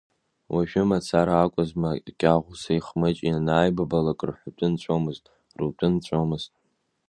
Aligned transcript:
Уажәы 0.53 0.83
мацара 0.89 1.35
акәызма, 1.37 1.91
Кьаӷәсеи 2.19 2.85
Хмыҷи 2.85 3.25
ианааибабалак, 3.27 4.19
рҳәатәы 4.29 4.67
нҵәомызт, 4.73 5.25
рутәы 5.57 5.87
нҵәомызт. 5.93 6.51